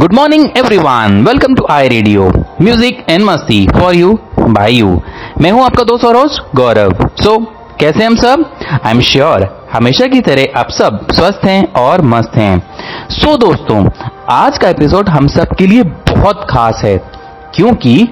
[0.00, 2.26] Good morning everyone welcome to I radio
[2.62, 5.00] music and मस्ती for you by you
[5.40, 6.92] मैं हूँ आपका दोस्त और होस्ट गौरव.
[7.22, 7.36] सो
[7.80, 8.44] कैसे हम सब?
[8.84, 12.62] आई एम श्योर हमेशा की तरह आप सब स्वस्थ हैं और मस्त हैं.
[13.10, 13.84] सो so, दोस्तों
[14.30, 16.96] आज का एपिसोड हम सब के लिए बहुत खास है
[17.54, 18.08] क्योंकि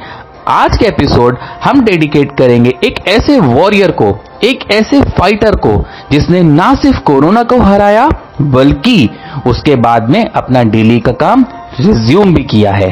[0.48, 6.42] आज के एपिसोड हम डेडिकेट करेंगे एक ऐसे वॉरियर को एक ऐसे फाइटर को जिसने
[6.42, 8.08] ना सिर्फ़ कोरोना को हराया
[8.40, 9.10] बल्कि
[9.46, 11.44] उसके बाद में अपना डेली का काम
[11.80, 12.90] रिज्यूम भी किया है।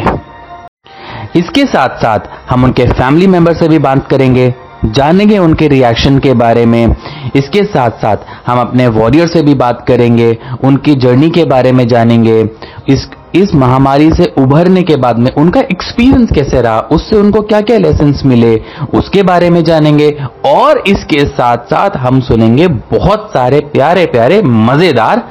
[1.37, 4.55] इसके साथ साथ हम उनके फैमिली मेंबर से भी बात करेंगे,
[4.87, 6.95] जानेंगे उनके रिएक्शन के बारे में।
[7.37, 11.87] इसके साथ साथ हम अपने वॉरियर से भी बात करेंगे, उनकी जर्नी के बारे में
[11.89, 12.41] जानेंगे।
[12.89, 17.61] इस इस महामारी से उभरने के बाद में उनका एक्सपीरियंस कैसे रहा, उससे उनको क्या
[17.61, 18.55] क्या लेसन मिले,
[18.95, 20.11] उसके बारे में जानेंगे।
[20.47, 25.23] और इसके साथ साथ हम सुनेंगे बहुत सारे प्यारे प्यारे मज़ेदार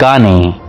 [0.00, 0.61] गाने।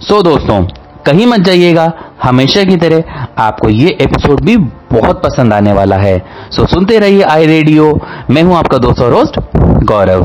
[0.00, 0.62] सो so, दोस्तों
[1.06, 4.56] कहीं मत जाइएगा हमेशा की तरह आपको ये एपिसोड भी
[4.92, 6.16] बहुत पसंद आने वाला है।
[6.50, 9.38] सो सुनते रहिए आई रेडियो। मैं हूँ आपका दोस्त और होस्ट
[9.84, 10.24] गौरव।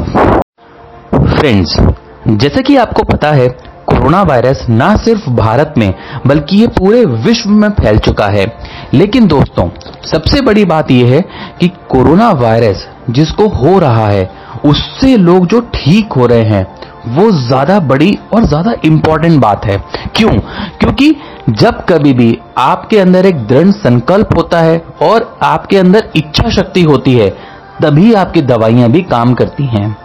[1.28, 1.76] फ्रेंड्स
[2.28, 3.48] जैसे कि आपको पता है
[3.88, 5.94] कोरोना वायरस ना सिर्फ़ भारत में
[6.28, 8.46] बल्कि ये पूरे विश्व में फैल चुका है।
[8.94, 9.70] लेकिन दोस्तों
[10.12, 11.22] सबसे बड़ी बात यह है
[11.60, 14.30] कि कोरोना वायरस जिसको हो रहा है
[14.66, 16.66] उससे लोग जो ठीक हो रहे हैं
[17.08, 19.78] वो ज़्यादा बड़ी और ज़्यादा इंपॉर्टेंट बात है।
[20.16, 20.32] क्यों?
[20.80, 21.16] क्योंकि
[21.52, 26.84] जब कभी भी आपके अंदर एक दृढ़ संकल्प होता है और आपके अंदर इच्छा शक्ति
[26.84, 27.30] होती है,
[27.82, 29.96] तभी आपकी दवाइयाँ भी काम करती हैं।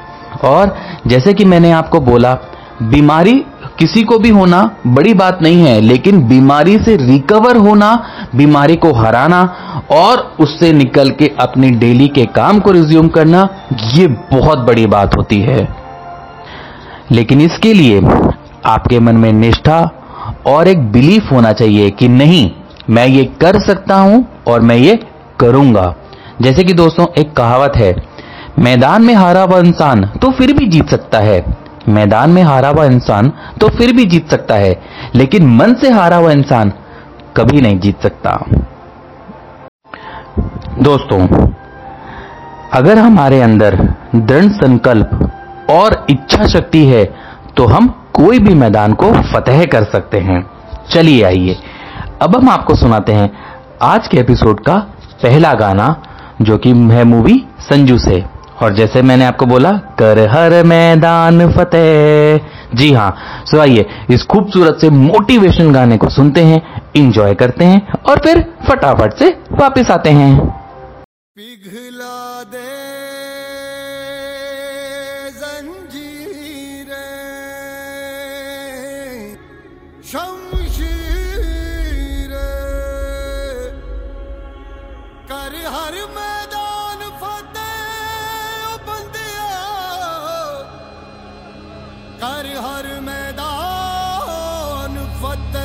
[0.45, 2.39] और जैसे कि मैंने आपको बोला,
[2.83, 3.35] बीमारी
[3.79, 7.95] किसी को भी होना बड़ी बात नहीं है, लेकिन बीमारी से रिकवर होना,
[8.37, 9.43] बीमारी को हराना
[9.93, 13.49] और उससे निकल के अपनी डेली के काम को रिज्यूम करना,
[13.95, 15.69] ये बहुत बड़ी बात होती है।
[17.11, 18.01] लेकिन इसके लिए
[18.67, 19.79] आपके मन में निष्ठा
[20.47, 22.51] और एक बिलीफ होना चाहिए कि नहीं,
[22.91, 24.99] मैं ये कर सकता हूँ और मैं ये
[25.41, 25.95] करूँगा।
[26.43, 27.95] जैसे कि दोस्तों, एक कहावत है,
[28.59, 31.45] मैदान में हारा हुआ इंसान तो फिर भी जीत सकता है।
[31.89, 34.75] मैदान में हारा हुआ इंसान तो फिर भी जीत सकता है,
[35.15, 36.73] लेकिन मन से हारा हुआ इंसान
[37.37, 38.39] कभी नहीं जीत सकता।
[40.81, 41.27] दोस्तों,
[42.73, 43.77] अगर हमारे अंदर
[44.15, 45.30] दृढ़ संकल्प
[45.71, 47.05] और इच्छा शक्ति है
[47.57, 50.45] तो हम कोई भी मैदान को फतेह कर सकते हैं।
[50.91, 51.57] चलिए आइए।
[52.23, 53.31] अब हम आपको सुनाते हैं
[53.83, 54.77] आज के एपिसोड का
[55.23, 55.95] पहला गाना,
[56.43, 58.25] जो कि है मूवी संजू से।
[58.63, 62.41] और जैसे मैंने आपको बोला, कर हर मैदान फतेह।
[62.75, 63.17] जी हाँ
[63.47, 66.61] सो आइए, इस खूबसूरत से मोटिवेशन गाने को सुनते हैं
[66.97, 70.35] इंजॉय करते हैं, और फिर फटाफट से वापस आते हैं।
[71.37, 73.10] पिघला दे
[85.91, 89.47] हर मैदान फतेह बंदिया
[92.21, 95.65] कर हर मैदान फतेह।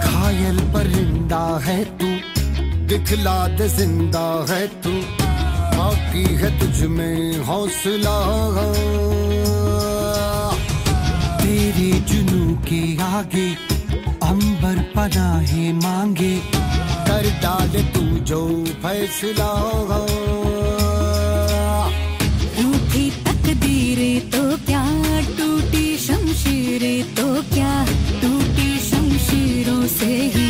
[0.00, 2.10] घायल परिंदा है तू,
[2.88, 4.96] दिखला दे ज़िंदा है तू।
[5.88, 8.16] बाकी है तुझ में हौसला,
[11.40, 13.48] तेरे जुनू के आगे
[14.28, 16.34] अंबर पनाहे मांगे,
[17.08, 18.40] कर डाल तू जो
[18.82, 19.50] फैसला,
[22.58, 24.84] रूठी तकदीरें तो क्या,
[25.38, 27.72] टूटी शमशीरें तो क्या,
[28.20, 30.47] टूटी शमशीरों से ही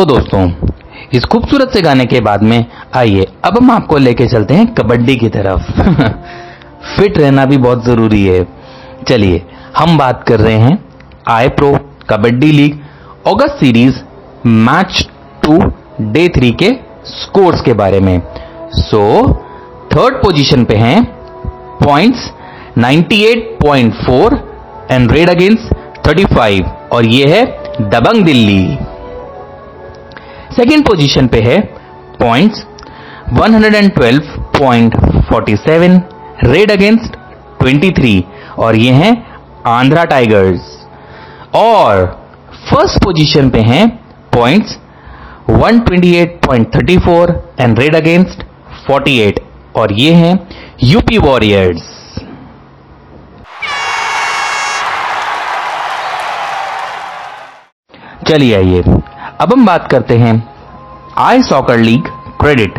[0.00, 0.52] सो दोस्तों,
[1.12, 5.16] इस खूबसूरत से गाने के बाद में आइए, अब हम आपको लेके चलते हैं कबड्डी
[5.16, 5.72] की तरफ़।
[6.96, 8.46] फिट रहना भी बहुत ज़रूरी है।
[9.08, 9.42] चलिए,
[9.76, 10.84] हम बात कर रहे हैं
[11.28, 11.78] I pro
[12.10, 12.80] Kabaddi league
[13.26, 13.96] August series
[14.46, 15.08] match
[16.00, 16.70] today three के
[17.04, 18.22] स्कोर्स के बारे में।
[18.72, 19.34] सो
[19.92, 21.04] थर्ड पोजीशन पे हैं
[21.84, 22.30] पॉइंट्स
[22.78, 24.38] 98.4
[24.90, 25.74] एंड रेड अगेंस्ट
[26.08, 27.44] 35 और ये है
[27.90, 28.78] दबंग दिल्ली।
[30.56, 31.58] सेकेंड पोजीशन पे है
[32.20, 32.64] पॉइंट्स
[33.34, 36.00] 112.47
[36.44, 37.16] रेड अगेंस्ट
[37.62, 38.22] 23
[38.58, 39.26] और ये हैं
[39.66, 40.60] आंध्रा टाइगर्स।
[41.56, 42.06] और
[42.70, 43.88] फ़र्स्ट पोजीशन पे हैं
[44.34, 44.78] पॉइंट्स
[45.50, 47.30] 128.34
[47.60, 48.42] एंड रेड अगेंस्ट
[48.90, 49.38] 48
[49.76, 50.38] और ये हैं
[50.84, 51.82] यूपी वॉरियर्स।
[58.28, 58.82] चलिए आइए।
[59.40, 60.32] अब हम बात करते हैं
[61.18, 62.08] I soccer league
[62.40, 62.78] credit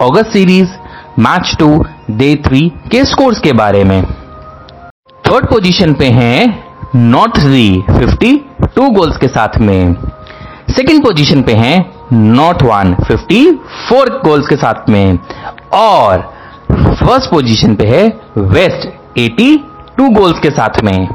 [0.00, 0.68] August series
[1.18, 1.54] match
[2.10, 2.60] today three
[2.90, 4.02] के स्कोर्स के बारे में।
[5.24, 9.94] थर्ड पोजीशन पे हैं नॉर्थ री 52 गोल्स के साथ में।
[10.70, 11.76] सेकंड पोजीशन पे हैं
[12.12, 15.18] नॉर्थ वन 54 गोल्स के साथ में।
[15.74, 16.22] और
[16.72, 18.06] फ़र्स्ट पोजीशन पे है
[18.38, 18.88] वेस्ट
[19.18, 21.08] 82 गोल्स के साथ में।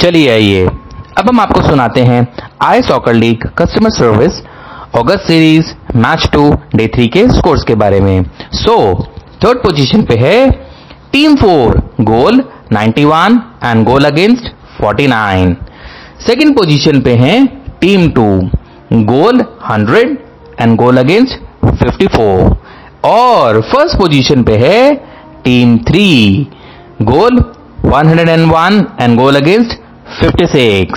[0.00, 0.64] चलिए आइए।
[1.18, 2.26] अब हम आपको सुनाते हैं
[2.62, 4.40] I soccer league customer service
[4.94, 6.28] August series match
[6.76, 8.24] today three के स्कोर्स के बारे में।
[8.54, 8.76] सो
[9.44, 10.50] थर्ड पोजीशन पे है
[11.12, 11.78] team four
[12.10, 15.54] goal 91 and goal against 49
[16.26, 17.34] second position पे है
[17.80, 18.28] team two
[19.12, 20.04] goal 100
[20.60, 21.38] and goal against
[21.82, 22.54] 54
[23.04, 24.94] और फ़र्स्ट पोजीशन पे है
[25.44, 26.06] team three
[27.02, 27.42] goal
[27.86, 29.78] 101 and goal against
[30.16, 30.94] 56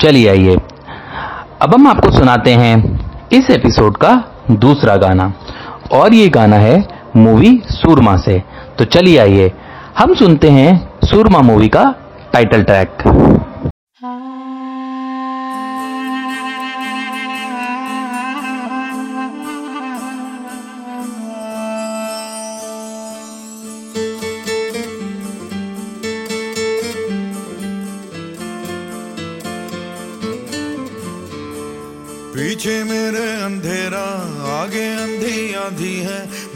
[0.00, 0.56] चलिए आइए।
[1.62, 2.74] अब हम आपको सुनाते हैं
[3.32, 4.12] इस एपिसोड का
[4.50, 5.32] दूसरा गाना।
[5.92, 8.42] और ये गाना है मूवी सूरमा से।
[8.78, 9.52] तो चलिए आइए,
[9.98, 11.94] हम सुनते हैं सूरमा मूवी का
[12.32, 12.96] टाइटल ट्रैक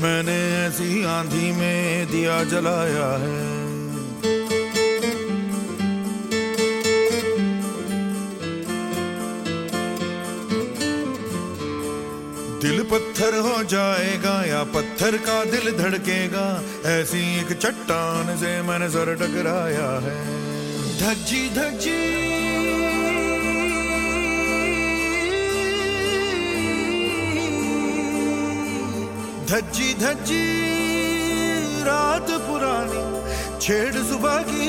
[0.01, 3.53] मैंने ऐसी आंधी में दिया जलाया है।
[12.61, 16.47] दिल पत्थर हो जाएगा या पत्थर का दिल धड़केगा,
[16.87, 20.17] ऐसी एक चट्टान से मैंने सर टकराया है।
[20.99, 22.44] धज्जी धज्जी।
[29.45, 30.45] धज्जी धज्जी,
[31.85, 33.03] रात पुरानी,
[33.61, 34.69] छेड़ सुबह की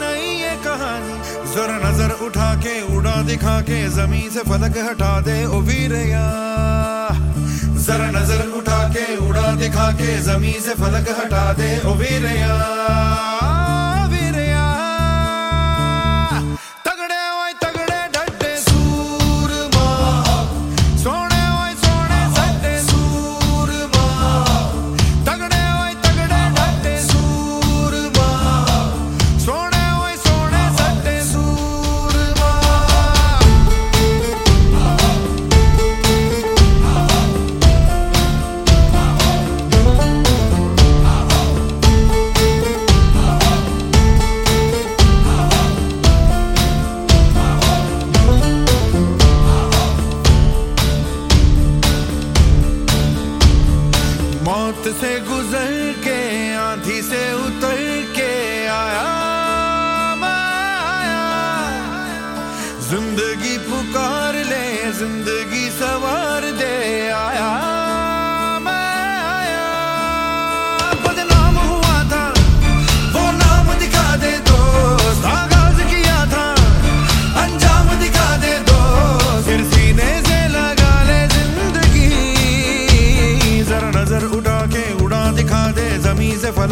[0.00, 1.14] नई ये कहानी।
[1.54, 6.26] जरा नज़र उठा के, उड़ा दिखा के, ज़मीन से फलक हटा दे, ओ वीरया।
[7.78, 12.56] जरा नज़र उठा के, उड़ा दिखा के, ज़मीन से फलक हटा दे, ओ वीरया।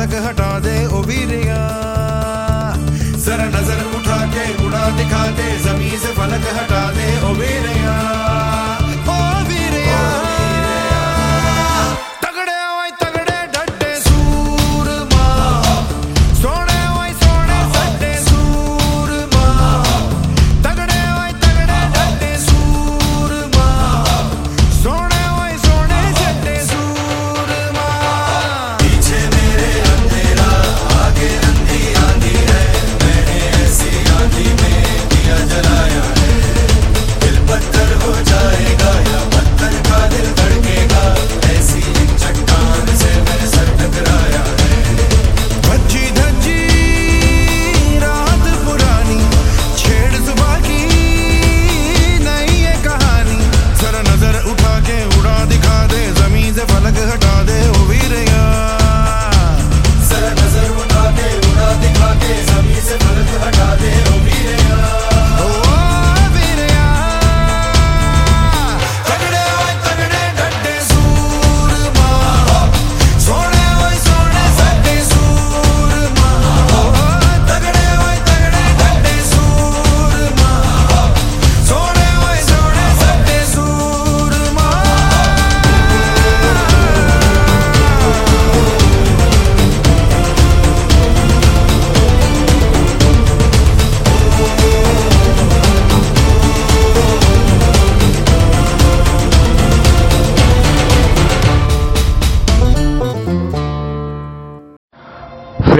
[0.06, 1.60] फलक हटा दे ओ वीरिया
[3.24, 7.06] जरा नज़र उठा के उड़ा दिखा दे ज़मीन से फलक हटा दे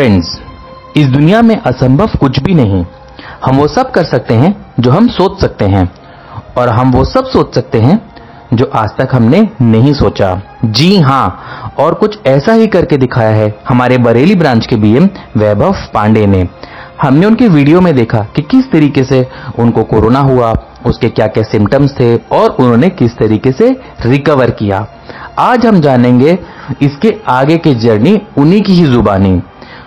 [0.06, 0.28] फ्रेंड्स
[0.96, 2.84] इस दुनिया में असंभव कुछ भी नहीं।
[3.44, 5.88] हम वो सब कर सकते हैं जो हम सोच सकते हैं,
[6.58, 7.98] और हम वो सब सोच सकते हैं
[8.54, 10.30] जो आज तक हमने नहीं सोचा।
[10.64, 15.82] जी हाँ और कुछ ऐसा ही करके दिखाया है हमारे बरेली ब्रांच के बीएम वैभव
[15.94, 16.46] पांडे ने।
[17.02, 19.26] हमने उनके वीडियो में देखा कि किस तरीके से
[19.58, 20.52] उनको कोरोना हुआ,
[20.86, 23.74] उसके क्या क्या सिम्टम्स थे, और उन्होंने किस तरीके से
[24.06, 24.86] रिकवर किया।
[25.38, 26.38] आज हम जानेंगे
[26.82, 29.40] इसके आगे की जर्नी उन्हीं की ही जुबानी।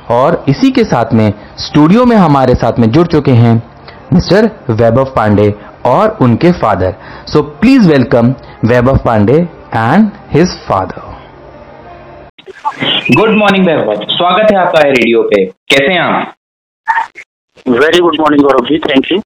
[0.10, 3.54] और इसी के साथ में स्टूडियो में हमारे साथ में जुड़ चुके हैं
[4.14, 5.54] मिस्टर वैभव पांडे
[5.86, 6.96] और उनके father.
[7.28, 8.34] So please welcome
[8.66, 9.38] Vaibhav Pandey
[9.76, 11.08] and his father
[13.12, 14.04] good morning Vaibhav.
[14.08, 16.34] स्वागत है आपका है रेडियो पे। कैसे हैं आप?
[17.66, 18.78] Very good morning Gaurav ji.
[18.80, 19.20] Thank you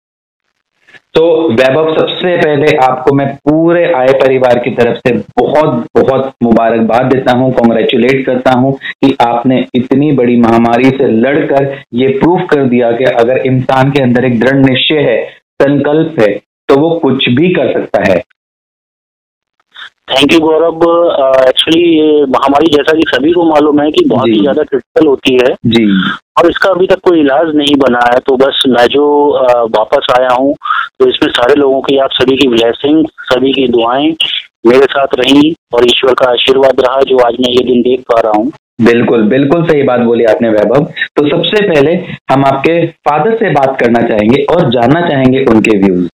[1.16, 7.14] तो वैभव, सबसे पहले आपको मैं पूरे आय परिवार की तरफ़ से बहुत बहुत मुबारकबाद
[7.14, 12.66] देता हूँ कॉन्ग्रेचुलेट करता हूँ कि आपने इतनी बड़ी महामारी से लड़कर ये प्रूफ कर
[12.66, 15.24] दिया कि अगर इंसान के अंदर एक दृढ़ निश्चय है,
[15.62, 16.34] संकल्प है
[16.70, 18.22] तो वो कुछ भी कर सकता है।
[20.08, 20.82] थैंक यू गौरव
[21.48, 25.34] एक्चुअली ये महामारी जैसा कि सभी को मालूम है कि बहुत ही ज़्यादा क्रिटिकल होती
[25.34, 25.86] है। जी।
[26.40, 30.08] और इसका अभी तक कोई इलाज नहीं बना है तो बस मैं जो अ, वापस
[30.20, 30.54] आया हूँ
[31.00, 34.10] तो इसमें सारे लोगों की आप सभी की ब्लेसिंग सभी की दुआएँ
[34.68, 38.20] मेरे साथ रही और ईश्वर का आशीर्वाद रहा जो आज मैं ये दिन देख पा
[38.20, 40.86] रहा हूँ। बिल्कुल बिल्कुल सही बात बोली आपने वैभव।
[41.18, 41.94] तो सबसे पहले
[42.32, 46.08] हम आपके फादर से बात करना चाहेंगे और जानना चाहेंगे उनके व्यूज़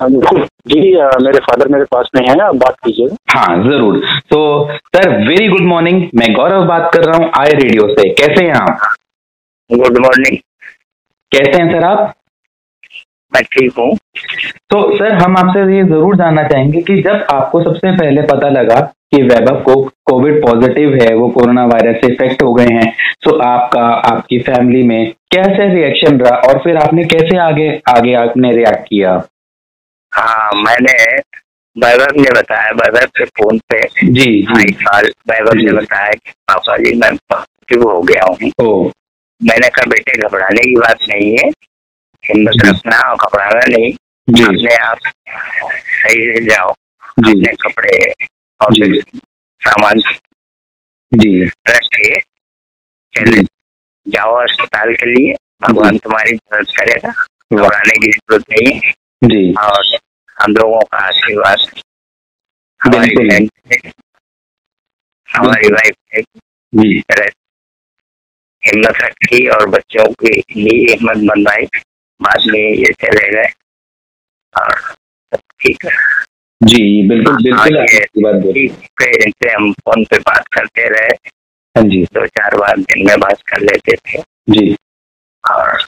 [0.00, 4.40] जी। अ, मेरे फादर मेरे पास में है आप बात कीजिएगा। हाँ ज़रूर। तो
[4.96, 8.54] सर वेरी गुड मॉर्निंग मैं गौरव बात कर रहा हूँ आई रेडियो से। कैसे हैं
[8.54, 8.78] आप?
[9.70, 10.36] गुड मॉर्निंग
[11.32, 12.14] कैसे हैं सर आप?
[13.32, 13.94] मैं ठीक हूँ।
[14.70, 18.80] तो सर हम आपसे ये ज़रूर जानना चाहेंगे कि जब आपको सबसे पहले पता लगा
[19.14, 19.74] कि वैभव को
[20.06, 22.92] कोविड पॉजिटिव है वो कोरोना वायरस से इफ़ेक्ट हो गए हैं
[23.24, 23.82] तो आपका
[24.12, 29.16] आपकी फैमिली में कैसे रिएक्शन रहा और फिर आपने कैसे आगे आगे आपने रिएक्ट किया?
[30.12, 30.94] हाँ मैंने
[31.76, 36.30] वैभव ने बताया वैभव के फ़ोन पे जी ढाई जी साल वैभव ने बताया कि
[36.48, 38.90] पापा जी मैं पॉजिटिव हो गया हूँ।
[39.40, 41.48] मैंने कहा बेटे घबराने की बात नहीं है।
[42.24, 43.92] हिम्मत रखना और घबराना नहीं।
[44.46, 48.12] अपने आप सही से जाओ अपने कपड़े
[48.60, 48.74] और
[49.62, 50.00] सामान
[51.12, 52.20] जी। रख के
[53.14, 53.42] चले।
[54.06, 57.12] जाओ अस्पताल के लिए। भगवान तुम्हारी मदद करेगा।
[57.52, 59.82] घबराने की ज़रूरत नहीं है। जी। और
[60.42, 61.58] हम लोगों का आशीर्वाद
[62.80, 63.48] हमारी बिल्कुल। बहन
[65.28, 65.94] हमारी वाइफ
[67.10, 67.28] तरह
[68.62, 71.66] हिम्मत रखी और बच्चों की लिए हिम्मत बनवाई
[72.20, 73.48] बाद में ये चले गए
[74.54, 75.90] और सब ठीक है।
[76.62, 80.48] जी बिल्कुल बिल्कुल हाँ, ये- आपकी बात बोली ठीक है इनसे हम फ़ोन पे बात
[80.48, 81.08] करते रहे।
[81.76, 84.76] हाँ जी। दो चार बार दिन में बात कर लेते थे। जी।
[85.44, 85.86] और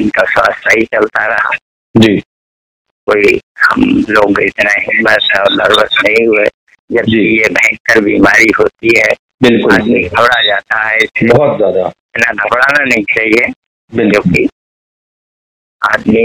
[0.00, 1.50] इनका स्वास्थ्य सही चलता रहा।
[1.96, 2.22] जी।
[3.10, 6.46] कोई हम लोग इतना हिम्मत और नर्वस नहीं हुए।
[6.90, 12.84] जब ये भयंकर बीमारी होती है बिल्कुल। आदमी घबरा जाता है बहुत ज़्यादा। इतना घबराना
[12.84, 13.52] नहीं चाहिए
[13.92, 14.46] बिल्कुल।
[15.82, 16.24] आदमी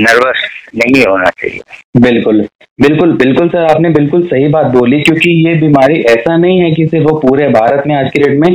[0.00, 0.46] नर्वस
[0.76, 1.60] नहीं होना चाहिए।
[2.00, 2.46] बिल्कुल
[2.78, 6.86] बिल्कुल बिल्कुल सर, आपने बिल्कुल सही बात बोली, क्योंकि ये बीमारी ऐसा नहीं है कि
[6.86, 8.48] सिर्फ़ वो पूरे भारत में, आज की डेट में,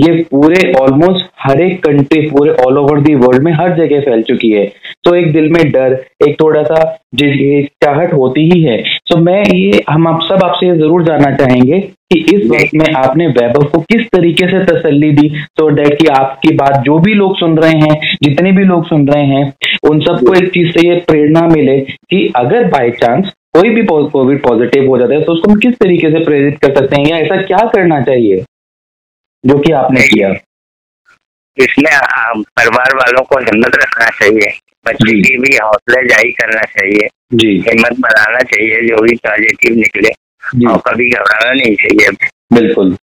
[0.00, 4.22] ये पूरे ऑलमोस्ट हर एक कंट्री पूरे ऑल ओवर दी वर्ल्ड में हर जगह फैल
[4.22, 4.66] चुकी है।
[5.04, 5.96] तो एक दिल में डर,
[6.28, 6.84] एक थोड़ा सा
[7.16, 8.76] चाहट होती ही है।
[9.10, 11.80] तो मैं ये, हम आप सब आपसे ज़रूर जानना चाहेंगे
[12.12, 16.06] कि इस वक्त में आपने वैभव को किस तरीके से तसल्ली दी तो डैट की
[16.06, 19.52] आपकी बात जो भी लोग सुन रहे हैं जितने भी लोग सुन रहे हैं
[19.90, 24.42] उन सबको एक चीज़ से ये प्रेरणा मिले कि अगर बाय चांस कोई भी कोविड
[24.42, 27.16] पॉजिटिव हो जाता है तो उसको हम किस तरीके से प्रेरित कर सकते हैं या
[27.16, 28.44] ऐसा क्या करना चाहिए
[29.46, 30.28] जो कि आपने किया?
[31.58, 31.92] इसमें
[32.36, 34.50] परिवार वालों को हिम्मत रखना चाहिए
[34.86, 40.08] बच्चे की भी हौसला जारी करना चाहिए जी। हिम्मत बनाना चाहिए जो भी पॉजिटिव निकले।
[40.68, 42.96] और कभी घबराना नहीं चाहिए। बिल्कुल।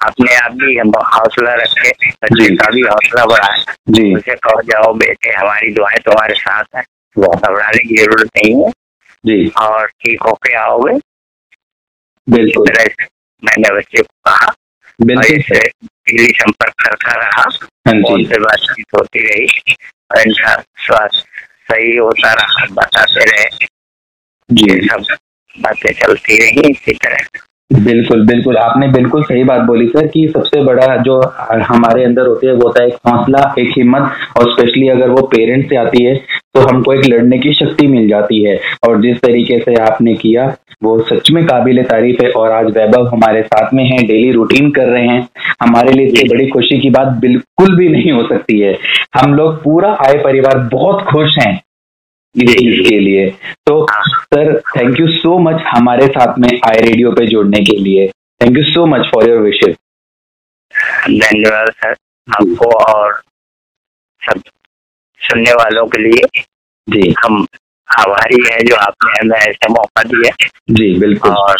[0.00, 5.30] अपने आप भी हौसला रखे बच्चे का भी हौसला बढ़ाए। जी। उसे कहो जाओ बेटे
[5.30, 6.82] हमारी दुआएँ तुम्हारे साथ है।
[7.18, 8.70] घबराने की ज़रूरत नहीं है।
[9.26, 10.98] जी। और ठीक होके आओगे।
[12.28, 13.06] बिल्कुल। तरह
[13.44, 14.52] मैंने बच्चे को कहा।
[15.00, 15.38] बिल्कुल।
[16.08, 17.42] डेली संपर्क करता रहा।
[17.88, 19.74] हाँ जी। पे बातचीत होती रही।
[20.12, 21.24] और इनका स्वास्थ्य
[21.70, 23.66] सही होता रहा बताते रहे।
[24.50, 25.04] जी। सब
[25.56, 30.62] बातें चलती रही इसी तरह। बिल्कुल बिल्कुल। आपने बिल्कुल सही बात बोली, सर, कि सबसे
[30.64, 31.20] बड़ा जो
[31.64, 35.22] हमारे अंदर होती है, वो होता है एक हौसला, एक हिम्मत, और स्पेशली अगर वो
[35.34, 36.14] पेरेंट्स से आती है
[36.54, 38.58] तो हमको एक लड़ने की शक्ति मिल जाती है।
[38.88, 40.46] और जिस तरीके से आपने किया,
[40.82, 44.70] वो सच में काबिल तारीफ़ है, और आज वैभव हमारे साथ में है, डेली रूटीन
[44.70, 45.28] कर रहे हैं।
[45.62, 48.76] हमारे लिए इससे बड़ी खुशी की बात बिल्कुल भी नहीं हो सकती है।
[49.14, 51.60] हम लोग पूरा आय परिवार बहुत खुश हैं।
[52.34, 53.28] इस चीज़ के लिए।
[53.66, 58.06] तो sir thank you so much हमारे साथ में आई रेडियो पे जुड़ने के लिए।
[58.40, 59.74] Thank you so much for your विशेष
[61.22, 61.94] धन्यवाद सर।
[62.28, 63.20] आपको और
[64.22, 64.40] सब
[65.20, 66.42] सुनने वालों के लिए
[66.88, 67.46] जी। हम
[67.88, 71.56] आभारी है जो आपने हमें ऐसा मौका दिया। जी बिल्कुल। और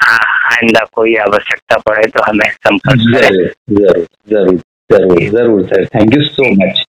[0.00, 4.58] आ- आइंदा कोई आवश्यकता पड़े तो हमें संपर्क ज़रूर ज़रूर ज़रूर
[4.90, 5.84] ज़रूर ज़रूर sir.
[5.94, 6.84] Thank you so much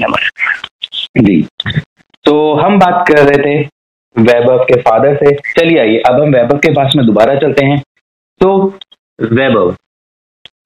[0.00, 0.53] नमस्कार।
[1.14, 1.40] जी।
[2.24, 3.62] तो हम बात कर रहे थे
[4.16, 7.80] वैभव के फादर से। चलिए आइए अब हम वैभव के पास में दोबारा चलते हैं।
[8.40, 8.56] तो
[9.18, 9.74] वैभव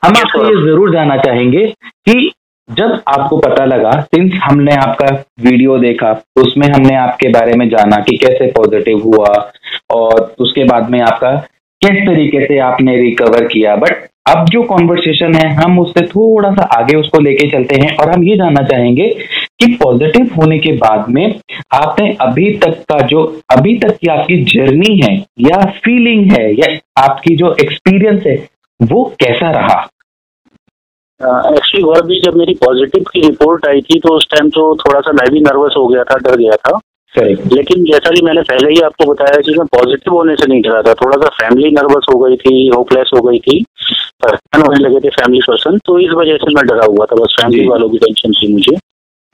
[0.04, 1.66] हम आपसे ये ज़रूर जानना चाहेंगे
[2.06, 2.30] कि
[2.68, 5.06] जब आपको पता लगा सिंस हमने आपका
[5.42, 9.32] वीडियो देखा उसमें हमने आपके बारे में जाना कि कैसे पॉजिटिव हुआ
[9.90, 11.34] और उसके बाद में आपका
[11.82, 16.64] किस तरीके से आपने रिकवर किया। बट अब जो कॉन्वर्सेशन है हम उससे थोड़ा सा
[16.78, 19.08] आगे उसको लेके चलते हैं और हम ये जानना चाहेंगे
[19.60, 21.40] कि पॉजिटिव होने के बाद में
[21.74, 26.76] आपने अभी तक का जो अभी तक की आपकी जर्नी है या फीलिंग है या
[27.02, 28.36] आपकी जो एक्सपीरियंस है
[28.80, 29.80] वो कैसा रहा?
[31.20, 35.00] एक्चुअली गौरव जी जब मेरी पॉजिटिव की रिपोर्ट आई थी तो उस टाइम तो थोड़ा
[35.00, 36.78] सा मैं भी नर्वस हो गया था डर गया था।
[37.14, 40.62] करेक्ट लेकिन जैसा कि मैंने पहले ही आपको बताया कि मैं पॉजिटिव होने से नहीं
[40.62, 43.64] डरा था थोड़ा सा फैमिली नर्वस हो गई थी होपलेस हो गई थी
[44.24, 47.36] परेशान होने लगे थे फैमिली पर्सन तो इस वजह से मैं डरा हुआ था बस
[47.40, 48.76] फैमिली वालों की टेंशन थी मुझे।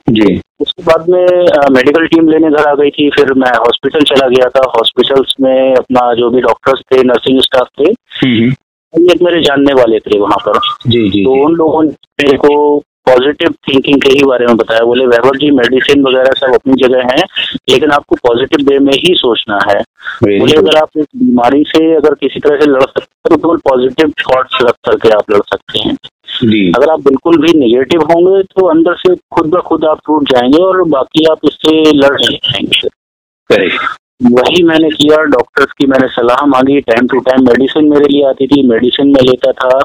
[0.07, 1.27] जी। उसके बाद में
[1.75, 5.75] मेडिकल टीम लेने घर आ गई थी फिर मैं हॉस्पिटल चला गया था। हॉस्पिटल्स में
[5.75, 8.51] अपना जो भी डॉक्टर्स थे नर्सिंग स्टाफ थे हम्म,
[8.95, 11.90] एक मेरे जानने वाले थे वहाँ पर। जी जी तो उन लोगों ने
[12.23, 16.55] मेरे को पॉजिटिव थिंकिंग के ही बारे में बताया। बोले वैभव जी मेडिसिन वगैरह सब
[16.55, 17.25] अपनी जगह है
[17.71, 19.81] लेकिन आपको पॉजिटिव वे में ही सोचना है।
[20.23, 23.57] बोले अगर आप इस बीमारी से अगर किसी तरह से लड़ सकते हैं तो केवल
[23.69, 25.97] पॉजिटिव थॉट्स रख करके आप लड़ सकते हैं।
[26.42, 30.62] अगर आप बिल्कुल भी निगेटिव होंगे तो अंदर से खुद ब खुद आप टूट जाएँगे
[30.62, 33.77] और बाकी आप इससे लड़ नहीं पाएँगे।
[34.25, 38.47] वही मैंने किया डॉक्टर्स की मैंने सलाह मांगी। टाइम टू टाइम मेडिसिन मेरे लिए आती
[38.47, 39.79] थी। मेडिसिन में लेता था।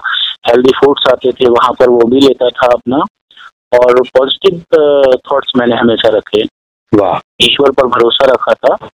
[0.48, 2.98] हेल्दी फूड्स आते थे वहाँ पर वो भी लेता था अपना।
[3.80, 4.62] और पॉजिटिव
[5.16, 6.44] थॉट्स मैंने हमेशा रखे।
[6.96, 8.88] वाह। ईश्वर पर भरोसा रखा था।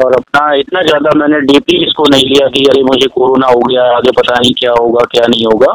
[0.00, 3.84] और अपना इतना ज़्यादा मैंने डीपली इसको नहीं लिया कि अरे मुझे कोरोना हो गया,
[3.96, 5.72] आगे पता नहीं क्या होगा, क्या नहीं होगा।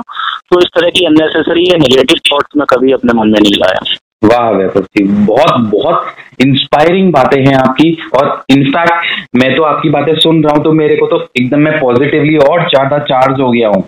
[0.51, 3.83] तो इस तरह की अननेसेसरी या नेगेटिव थॉट्स मैं कभी अपने मन में नहीं लाया।
[4.23, 4.85] वाह, वैभव
[5.25, 10.63] बहुत बहुत इंस्पायरिंग बातें हैं आपकी। और इनफैक्ट मैं तो आपकी बातें सुन रहा हूँ
[10.63, 13.83] तो मेरे को तो एकदम मैं पॉजिटिवली और ज़्यादा चार्ज हो गया हूँ।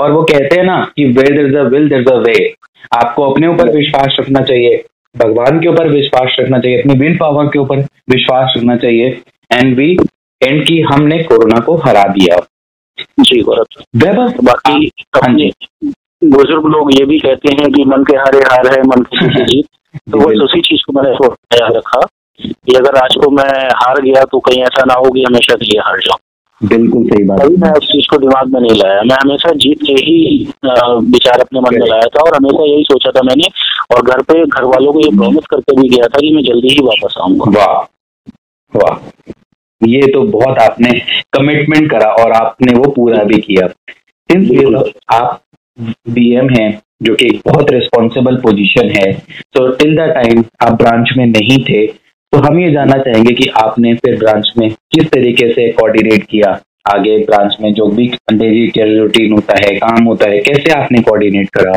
[0.00, 2.34] और वो कहते हैं ना कि where there a will there अ वे
[2.94, 4.82] आपको अपने ऊपर विश्वास रखना चाहिए,
[5.14, 7.78] भगवान के ऊपर विश्वास रखना चाहिए, अपनी विल पावर के ऊपर
[8.10, 9.10] विश्वास रखना चाहिए।
[9.50, 9.96] एंड वी
[10.40, 12.38] एंड की हमने कोरोना को हरा दिया।
[13.20, 15.50] जी गौरव वैभव बाकी हाँ जी।
[16.24, 19.66] बुज़ुर्ग लोग ये भी कहते हैं कि मन के हारे हार है मन की जीत
[20.12, 21.10] तो बस उसी चीज़ को मैंने
[21.62, 22.00] याद रखा
[22.40, 25.64] कि अगर आज को मैं हार गया तो कहीं ऐसा ना हो कि हमेशा के
[25.64, 26.18] लिए हार जाऊँ।
[26.68, 29.82] बिल्कुल सही बात। कभी मैं उस चीज़ को दिमाग में नहीं लाया। मैं हमेशा जीत
[29.86, 30.16] के ही
[31.12, 33.48] विचार अपने मन में लाया था और हमेशा यही सोचा था मैंने
[33.96, 36.68] और घर पे घर वालों को ये प्रॉमिस करके भी गया था कि मैं जल्दी
[36.68, 37.80] ही वापस आऊँगा। वाह
[38.74, 38.98] वाह।
[39.80, 40.90] ये तो बहुत आपने
[41.32, 45.40] कमिटमेंट करा और आपने वो पूरा भी किया। सिंस। आप
[46.08, 46.70] बीएम हैं
[47.02, 49.12] जो कि एक बहुत रिस्पॉन्सिबल पोजीशन है
[49.54, 53.48] तो टिल द टाइम आप ब्रांच में नहीं थे तो हम ये जानना चाहेंगे कि
[53.56, 56.58] आपने फिर ब्रांच में किस तरीके से कोऑर्डिनेट किया?
[56.86, 61.48] आगे ब्रांच में जो भी डेली रूटीन होता है काम होता है कैसे आपने कोऑर्डिनेट
[61.48, 61.72] करा?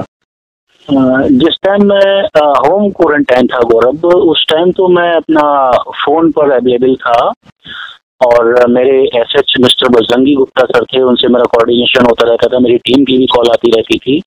[0.92, 2.22] जिस टाइम मैं
[2.68, 5.44] होम क्वारंटाइन था गौरव उस टाइम तो मैं अपना
[6.04, 7.32] फ़ोन पर अवेलेबल था
[8.26, 12.60] और मेरे S H mister Bajrangi Gupta sir थे उनसे मेरा कोऑर्डिनेशन होता रहता था
[12.60, 14.22] मेरी टीम की भी कॉल आती रहती थी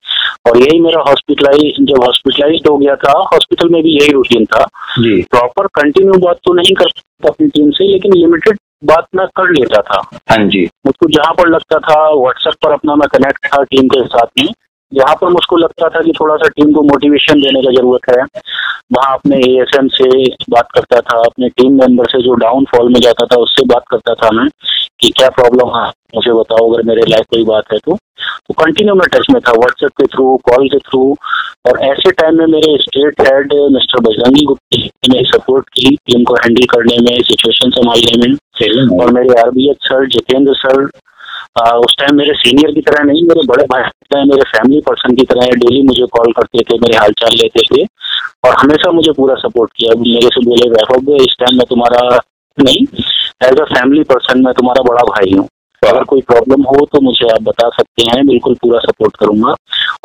[0.49, 4.67] और यही मेरा हॉस्पिटलाइज जब हॉस्पिटलाइज हो गया था हॉस्पिटल में भी यही रूटीन था।
[4.99, 9.51] प्रॉपर कंटिन्यू बात तो नहीं कर सकता अपनी टीम से लेकिन लिमिटेड बात मैं कर
[9.51, 13.63] लेता था। हाँ जी। मुझको जहाँ पर लगता था व्हाट्सएप पर अपना मैं कनेक्ट था
[13.63, 14.49] टीम के साथ में
[14.93, 18.25] जहाँ पर मुझको लगता था कि थोड़ा सा टीम को मोटिवेशन देने का ज़रूरत है।
[18.93, 23.27] वहाँ अपने एएसएम से बात करता था अपने टीम मेंबर से जो डाउनफॉल में जाता
[23.27, 24.49] था उससे बात करता था मैं
[25.01, 25.89] कि क्या प्रॉब्लम है?
[26.15, 27.97] मुझे बताओ अगर मेरे लाइफ कोई बात है तो।
[28.49, 31.17] तो कंटिन्यू मैं टच में था व्हाट्सएप के थ्रू कॉल के थ्रू
[31.69, 36.35] और ऐसे टाइम में मेरे state head mister Bajrangi Gupta ने सपोर्ट की टीम को
[36.35, 38.37] हैंडल करने में सिचुएशन संभालने में।
[39.01, 40.89] और मेरे आरबीएच सर जितेंद्र सर
[41.57, 45.25] आ, उस टाइम मेरे सीनियर की तरह नहीं मेरे बड़े भाई मेरे फैमिली पर्सन की
[45.27, 47.85] तरह डेली मुझे कॉल करते थे मेरे हालचाल लेते थे
[48.45, 52.01] और हमेशा मुझे पूरा सपोर्ट किया। मेरे से बोले वैभव इस टाइम मैं तुम्हारा
[52.59, 52.87] नहीं
[53.45, 55.47] एज अ फैमिली पर्सन मैं तुम्हारा बड़ा भाई हूँ।
[55.83, 59.55] तो अगर कोई प्रॉब्लम हो तो मुझे आप बता सकते हैं बिल्कुल पूरा सपोर्ट करूँगा।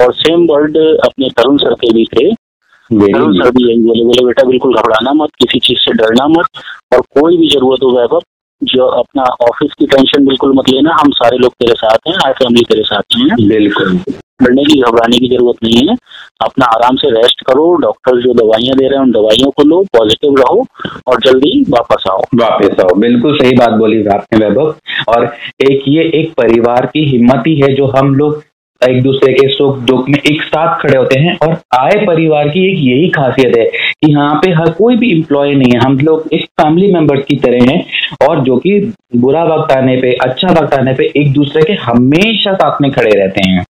[0.01, 4.25] और सेम वर्ड अपने तरुण सर के भी थे। तरुण सर भी यही बोले बोले
[4.25, 6.63] बेटा बिल्कुल घबराना मत किसी चीज़ से डरना मत
[6.93, 8.21] और कोई भी ज़रूरत हो वैभव
[8.63, 12.33] जो अपना ऑफ़िस की टेंशन बिल्कुल मत लेना हम सारे लोग तेरे साथ हैं आई
[12.33, 13.97] फैमिली तेरे साथ हैं। बिल्कुल।
[14.43, 15.95] डरने की घबराने की ज़रूरत नहीं है।
[16.41, 19.81] अपना आराम से रेस्ट करो डॉक्टर जो दवाइयाँ दे रहे हैं उन दवाइयों को लो
[19.97, 20.65] पॉजिटिव रहो
[21.07, 24.75] और जल्दी वापस आओ। वापस आओ। बिल्कुल सही बात बोली आपने वैभव।
[25.07, 25.25] और
[25.61, 28.43] एक ये एक परिवार की हिम्मत ही है जो हम लोग
[28.81, 32.65] एक दूसरे के सुख दुख में एक साथ खड़े होते हैं और आय परिवार की
[32.67, 36.27] एक यही खासियत है कि यहाँ पे हर कोई भी इम्प्लॉय नहीं है। हम लोग
[36.33, 38.79] एक फैमिली मेंबर्स की तरह हैं और जो कि
[39.15, 43.11] बुरा वक्त आने पे अच्छा वक्त आने पे एक दूसरे के हमेशा साथ में खड़े
[43.11, 43.63] रहते हैं।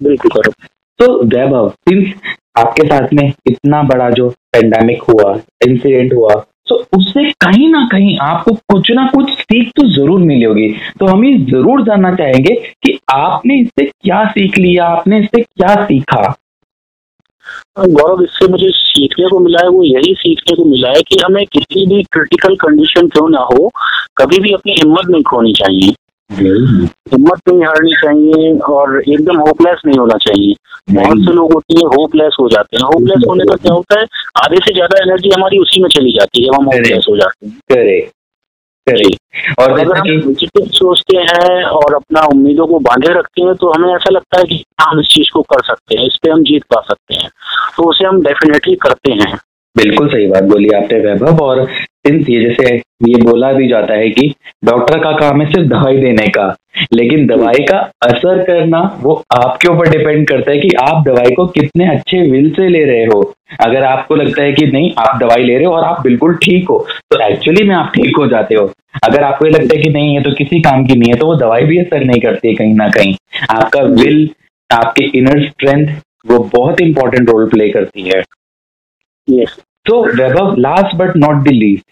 [0.00, 0.52] बिल्कुल
[1.00, 2.12] तो वैभव सिंस
[2.58, 5.32] आपके साथ में इतना बड़ा जो पेंडेमिक हुआ
[5.66, 6.34] इंसिडेंट हुआ
[6.68, 10.68] तो उससे कहीं ना कहीं आपको कुछ ना कुछ सीख तो ज़रूर मिली होगी।
[11.00, 12.54] तो हम ये ज़रूर जानना चाहेंगे
[12.84, 16.22] कि आपने इससे क्या सीख लिया, आपने इससे क्या सीखा?
[17.78, 21.44] गौरव, इससे मुझे सीखने को मिला है, वो यही सीखने को मिला है कि हमें
[21.46, 23.70] किसी भी क्रिटिकल कंडीशन क्यों ना हो,
[24.16, 25.94] कभी भी अपनी हिम्मत नहीं खोनी चाहिए।
[26.30, 30.54] हिम्मत नहीं हारनी चाहिए और एकदम होपलेस नहीं होना चाहिए।
[30.92, 34.06] बहुत से लोग होते हैं होपलेस हो जाते हैं। होपलेस होने का क्या होता है?
[34.44, 37.46] आधे से ज़्यादा एनर्जी हमारी उसी में चली जाती है जब हम होपलेस हो जाते
[37.46, 38.00] हैं। करे
[38.86, 39.08] करे
[39.60, 43.92] और अगर हम पॉजिटिव सोचते हैं और अपना उम्मीदों को बांधे रखते हैं तो हमें
[43.94, 46.62] ऐसा लगता है कि हम इस चीज़ को कर सकते हैं इस पे हम जीत
[46.74, 47.28] पा सकते हैं।
[47.76, 49.32] तो उसे हम डेफिनेटली करते हैं।
[49.76, 51.66] बिल्कुल सही बात बोली आपने वैभव। और
[52.04, 52.74] सिंस ये जैसे
[53.06, 54.28] ये बोला भी जाता है कि
[54.64, 56.46] डॉक्टर का काम है सिर्फ़ दवाई देने का,
[56.92, 61.46] लेकिन दवाई का असर करना वो आपके ऊपर डिपेंड करता है कि आप दवाई को
[61.48, 63.20] कितने अच्छे विल से ले रहे हो।
[63.60, 66.68] अगर आपको लगता है कि नहीं, आप दवाई ले रहे हो और आप बिल्कुल ठीक
[66.68, 66.78] हो
[67.10, 68.66] तो एक्चुअली में आप ठीक हो जाते हो।
[69.04, 71.26] अगर आपको ये लगता है कि नहीं, ये तो किसी काम की नहीं है तो
[71.26, 73.14] वो दवाई भी असर नहीं करती है कहीं ना कहीं।
[73.50, 74.28] आपका विल,
[74.70, 78.22] आपके इनर स्ट्रेंथ वो बहुत इंपॉर्टेंट रोल प्ले करती है।
[79.88, 81.84] तो Vaibhav last but not the least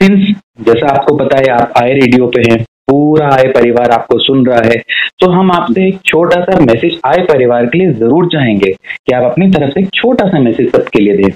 [0.00, 4.44] since जैसा आपको पता है, आप आए रेडियो पे हैं, पूरा आए परिवार आपको सुन
[4.46, 4.76] रहा है
[5.20, 9.30] तो हम आपसे एक छोटा सा मैसेज आए परिवार के लिए ज़रूर चाहेंगे कि आप
[9.30, 11.30] अपनी तरफ़ से एक छोटा सा मैसेज सबके लिए दें।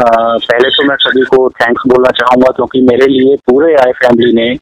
[0.00, 4.54] पहले तो मैं सभी को थैंक्स बोलना चाहूँगा क्योंकि मेरे लिए पूरे आई फैमिली ने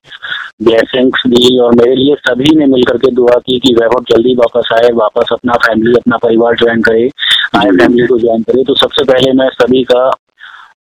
[0.63, 4.69] ब्लेसिंग्स दी और मेरे लिए सभी ने मिलकर के दुआ की कि वैभव जल्दी वापस
[4.73, 7.09] आए वापस अपना फैमिली अपना परिवार ज्वाइन करे
[7.57, 10.09] आई फैमिली को ज्वाइन करे। तो सबसे पहले मैं सभी का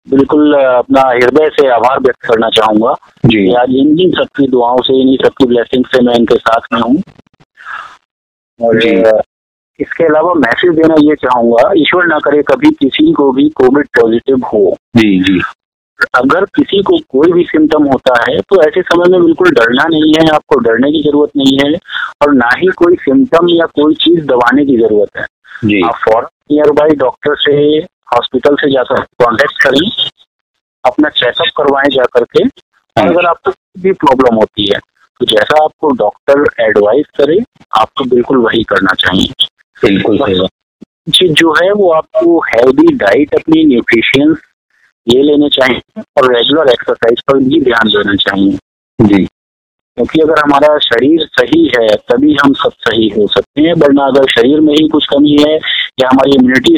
[0.09, 5.17] बिल्कुल अपना हृदय से आभार व्यक्त करना चाहूँगा जी। आज इन सबकी दुआओं से इन्हीं
[5.23, 7.01] सबकी ब्लेसिंग से मैं इनके साथ में हूँ।
[8.59, 8.79] और
[9.79, 14.45] इसके अलावा मैसेज देना ये चाहूँगा ईश्वर ना करे कभी किसी को भी कोविड पॉजिटिव
[14.53, 15.39] हो। जी जी।
[16.15, 20.13] अगर किसी को कोई भी सिम्टम होता है तो ऐसे समय में बिल्कुल डरना नहीं
[20.15, 21.73] है आपको डरने की ज़रूरत नहीं है
[22.21, 25.25] और ना ही कोई सिम्टम या कोई चीज़ दबाने की ज़रूरत है।
[25.65, 27.55] जी। आप फ़ौरन नियर बाई डॉक्टर से
[28.13, 29.89] हॉस्पिटल से जाकर कॉन्टेक्ट करें
[30.83, 34.79] अपना चेकअप करवाएँ जा करके और अगर आपको कोई भी प्रॉब्लम होती है
[35.19, 37.43] तो जैसा आपको डॉक्टर एडवाइस करे
[37.77, 39.47] आपको बिल्कुल वही करना चाहिए।
[39.83, 40.47] बिल्कुल सही
[41.11, 44.37] चीज़ जो है वो आपको हेल्दी डाइट अपनी न्यूट्रिशियंस
[45.07, 48.57] ये लेने चाहिए और रेगुलर एक्सरसाइज पर भी ध्यान देना चाहिए।
[48.99, 54.05] जी। क्योंकि अगर हमारा शरीर सही है तभी हम सब सही हो सकते हैं वरना
[54.05, 55.53] अगर शरीर में ही कुछ कमी है
[56.01, 56.75] या हमारी इम्यूनिटी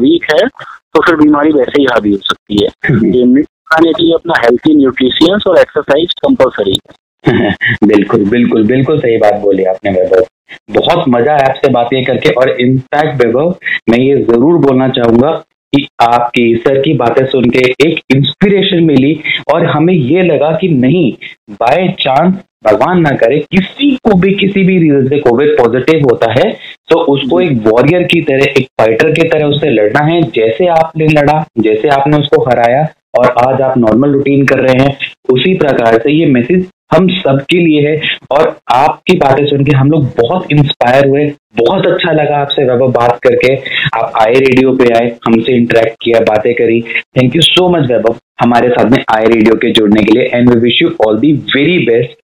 [0.00, 4.14] वीक है तो फिर बीमारी वैसे ही हावी हो सकती है। इम्यूनिटी खाने के लिए
[4.14, 6.94] अपना हेल्थी न्यूट्रिशियंस और एक्सरसाइज कंपलसरी है।
[7.84, 10.26] बिल्कुल बिल्कुल बिल्कुल सही बात बोली आपने वैभव।
[10.72, 13.54] बहुत मज़ा आया आपसे बातें करके और इनफैक्ट वैभव,
[13.90, 15.30] मैं ये ज़रूर बोलना चाहूँगा
[15.72, 19.14] कि आपकी सर की बातें सुन के एक इंस्पिरेशन मिली
[19.54, 21.12] और हमें ये लगा कि नहीं
[21.52, 22.34] बाय चांस
[22.66, 26.50] भगवान ना करे, किसी को भी, किसी भी रीजन से कोविड पॉजिटिव होता है
[26.90, 31.06] तो उसको एक वॉरियर की तरह, एक फाइटर की तरह उससे लड़ना है, जैसे आपने
[31.08, 32.86] लड़ा, जैसे आपने उसको हराया
[33.18, 34.96] और आज आप नॉर्मल रूटीन कर रहे हैं,
[35.30, 37.96] उसी प्रकार से ये मैसेज हम सबके लिए है
[38.32, 41.24] और आपकी बातें सुन के हम लोग बहुत इंस्पायर हुए
[41.56, 43.54] बहुत अच्छा लगा आपसे वैभव बात करके।
[43.98, 46.80] आप आए रेडियो पे आए हमसे इंटरेक्ट किया बातें करी।
[47.18, 50.50] Thank you so much Vaibhav हमारे साथ में आए रेडियो के जुड़ने के लिए and
[50.50, 52.18] we wish you all the very best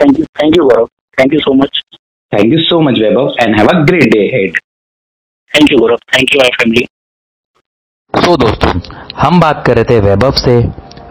[0.00, 0.86] thank you thank you Gaurav
[1.18, 1.82] thank you so much
[2.32, 4.58] thank you so much Vaibhav and have a great day ahead
[5.52, 6.86] thank you Gaurav thank you I family
[8.14, 8.78] तो दोस्तों
[9.16, 10.58] हम बात कर रहे थे वैभव से।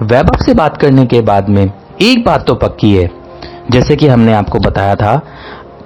[0.06, 1.66] वैभव से बात करने के बाद में
[2.02, 3.10] एक बात तो पक्की है,
[3.72, 5.16] जैसे कि हमने आपको बताया था,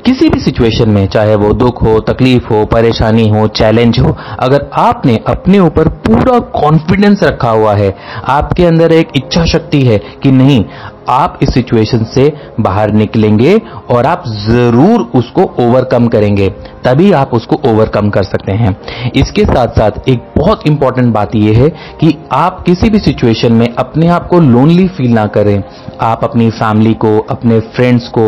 [0.06, 4.70] किसी भी सिचुएशन में, चाहे वो दुख हो, तकलीफ़ हो, परेशानी हो चैलेंज हो, अगर
[4.74, 7.96] आपने अपने ऊपर पूरा कॉन्फिडेंस रखा हुआ है,
[8.28, 10.64] आपके अंदर एक इच्छा शक्ति है कि नहीं
[11.10, 13.56] आप इस सिचुएशन से बाहर निकलेंगे
[13.90, 16.50] और आप ज़रूर उसको ओवरकम करेंगे।
[16.86, 18.76] तभी आप उसको ओवरकम कर सकते हैं।
[19.16, 21.70] इसके साथ साथ एक बहुत इंपॉर्टेंट बात यह है
[22.02, 25.62] कि आप किसी भी सिचुएशन में अपने आप को लोनली फील ना करें।
[26.02, 28.28] आप अपनी फैमिली को, अपने फ्रेंड्स को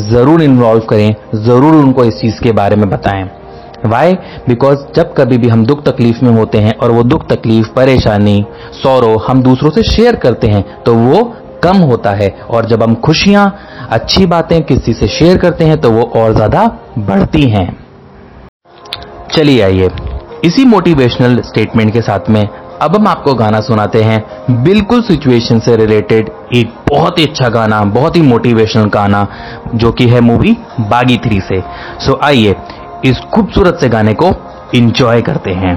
[0.00, 3.28] ज़रूर इन्वॉल्व करें, ज़रूर उनको इस चीज़ के बारे में बताएँ।
[3.86, 4.12] वाई
[4.48, 8.44] बिकॉज़ जब कभी भी हम दुख तकलीफ़ में होते हैं और वो दुख तकलीफ़, परेशानी
[8.72, 11.22] सौरव हम दूसरों से शेयर करते हैं तो वो
[11.66, 13.46] कम होता है और जब हम खुशियाँ,
[13.90, 16.66] अच्छी बातें किसी से शेयर करते हैं तो वो और ज़्यादा
[17.00, 17.68] बढ़ती हैं।
[19.32, 19.88] चलिए आइए,
[20.44, 22.46] इसी मोटिवेशनल स्टेटमेंट के साथ में
[22.82, 27.80] अब हम आपको गाना सुनाते हैं। बिल्कुल सिचुएशन से रिलेटेड एक बहुत ही अच्छा गाना,
[27.82, 29.26] बहुत ही मोटिवेशनल गाना,
[29.74, 31.60] जो कि है मूवी बागी थ्री से।
[32.00, 32.54] सो आइए,
[33.04, 34.32] इस खूबसूरत से गाने को
[34.74, 35.76] इंजॉय करते हैं।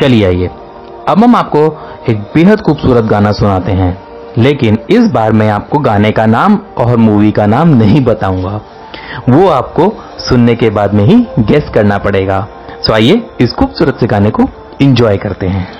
[0.00, 0.50] चलिए आइए।
[1.08, 4.02] अब हम आपको एक बेहद खूबसूरत गाना सुनाते हैं।
[4.38, 8.60] लेकिन इस बार मैं आपको गाने का नाम और मूवी का नाम नहीं बताऊँगा।
[9.28, 12.48] वो आपको सुनने के बाद में ही गेस करना पड़ेगा।
[12.86, 14.42] तो आइए इस खूबसूरत से गाने को
[14.80, 15.79] इंजॉय करते हैं।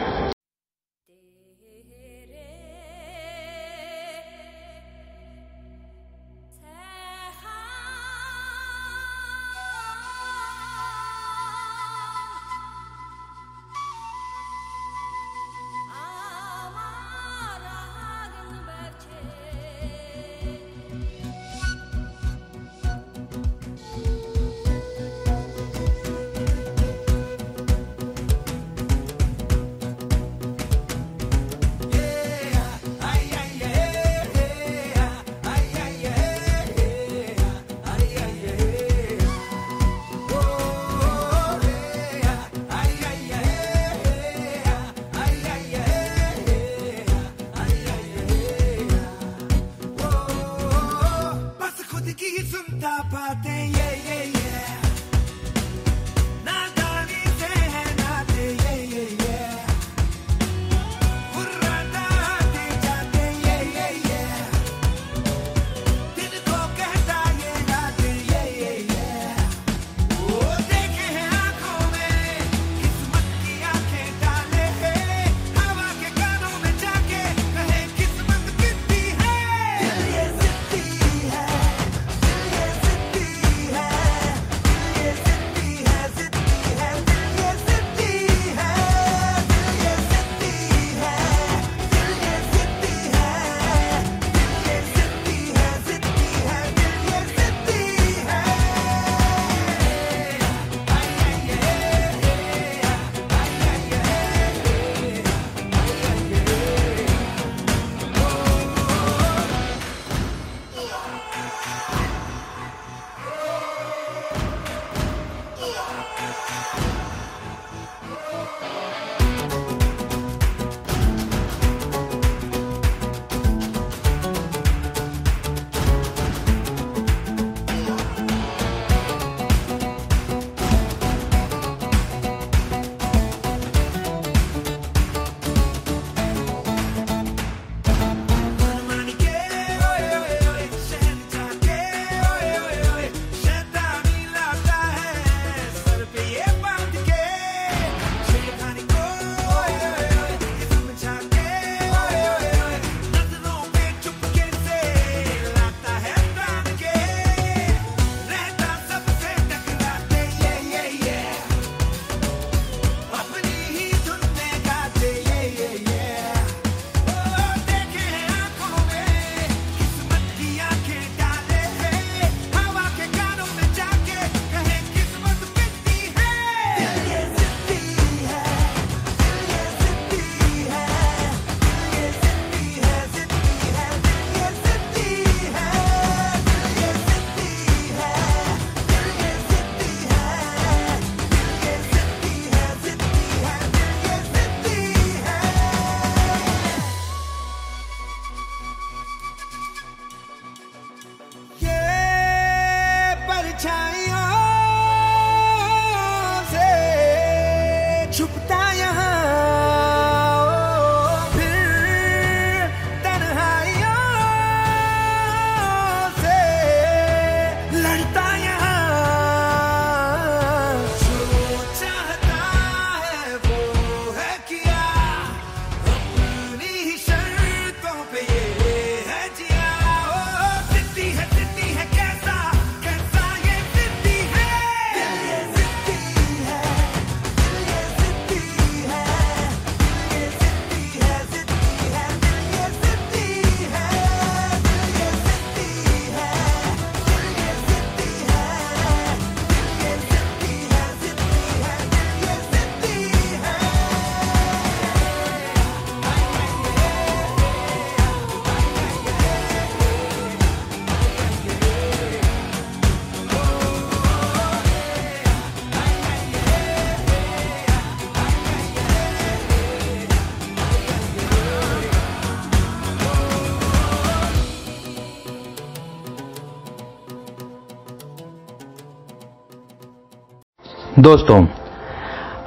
[281.00, 281.40] दोस्तों,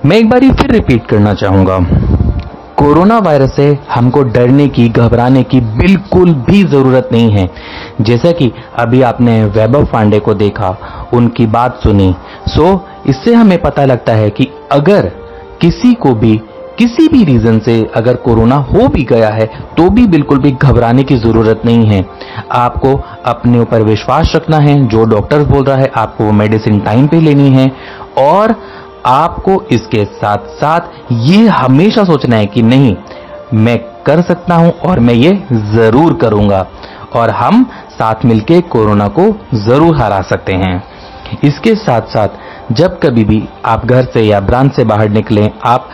[0.06, 1.78] मैं एक बार फिर रिपीट करना चाहूँगा।
[2.78, 7.50] कोरोना वायरस से हमको डरने की, घबराने की बिल्कुल भी ज़रूरत नहीं है।
[8.02, 10.78] जैसा कि अभी आपने वैभव पांडे को देखा,
[11.14, 12.16] उनकी बात सुनी।
[12.48, 12.66] सो
[13.08, 15.12] इससे हमें पता लगता है कि अगर
[15.62, 16.42] किसी को भी
[16.84, 19.46] किसी भी रीजन से अगर कोरोना हो भी गया है
[19.78, 22.04] तो भी बिल्कुल भी घबराने की ज़रूरत नहीं है।
[22.54, 22.94] आपको
[23.26, 27.22] अपने ऊपर विश्वास रखना है, जो डॉक्टर बोल रहा है, आपको वो मेडिसिन टाइम पे
[27.22, 27.72] लेनी है।
[28.20, 28.56] और
[29.06, 32.96] आपको इसके साथ साथ ये हमेशा सोचना है कि नहीं,
[33.56, 35.32] मैं कर सकता हूँ और मैं ये
[35.74, 36.66] ज़रूर करूँगा।
[37.16, 40.82] और हम साथ मिलके कोरोना को ज़रूर हरा सकते हैं।
[41.44, 45.90] इसके साथ साथ जब कभी भी आप घर से या ब्रांच से बाहर निकलें, आप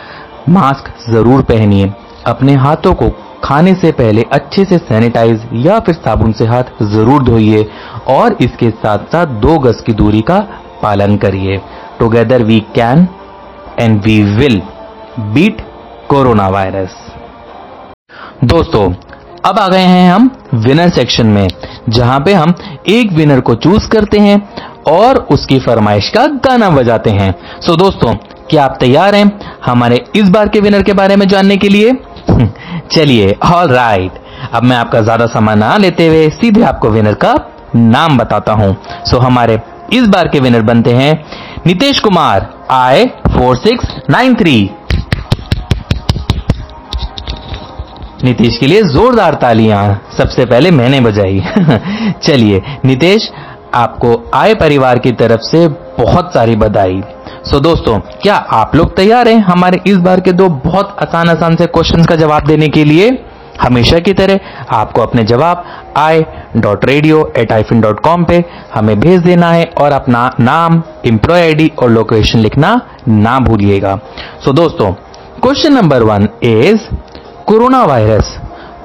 [0.50, 1.92] मास्क ज़रूर पहनिए।
[2.28, 3.10] अपने हाथों को
[3.44, 7.68] खाने से पहले अच्छे से सैनिटाइज या फिर साबुन से हाथ ज़रूर धोइए
[8.10, 10.40] और इसके साथ साथ दो गज की दूरी का
[10.82, 11.58] पालन करिए।
[12.00, 13.08] Together we can
[13.80, 14.62] and we will
[15.20, 15.62] beat
[16.10, 16.96] corona virus
[18.46, 18.90] दोस्तों,
[19.46, 21.48] अब आ गए हैं हम विनर सेक्शन में,
[21.90, 22.54] जहाँ पे हम
[22.90, 24.42] एक विनर को चूज़ करते हैं
[24.90, 28.14] और उसकी फरमाइश का गाना बजाते हैं। सो दोस्तों
[28.50, 31.92] क्या आप तैयार हैं हमारे इस बार के विनर के बारे में जानने के लिए?
[32.92, 34.12] चलिए ऑल राइट
[34.54, 37.34] अब मैं आपका ज़्यादा समय ना लेते हुए सीधे आपको विनर का
[37.76, 38.76] नाम बताता हूँ।
[39.06, 39.60] सो हमारे
[39.94, 41.14] इस बार के विनर बनते हैं
[41.68, 44.70] Nitesh Kumar I four six nine three
[48.24, 49.84] Nitish के लिए जोरदार तालियाँ,
[50.18, 51.40] सबसे पहले मैंने बजाई।
[52.24, 53.30] चलिए, नीतीश,
[53.74, 55.68] आपको आय परिवार की तरफ़ से
[56.00, 57.02] बहुत सारी बधाई।
[57.50, 61.30] सो so, दोस्तों क्या आप लोग तैयार हैं हमारे इस बार के दो बहुत आसान
[61.30, 63.08] आसान से क्वेश्चंस का जवाब देने के लिए?
[63.62, 64.40] हमेशा की तरह
[64.72, 65.64] आपको अपने जवाब
[65.98, 66.24] I
[66.58, 68.44] dot radio at ifin dot com पे
[68.74, 74.50] हमें भेज देना है और अपना नाम एम्प्लॉय आईडी और लोकेशन लिखना ना भूलिएगा। सो
[74.50, 74.92] so, दोस्तों
[75.42, 76.88] question number one is
[77.48, 78.38] corona virus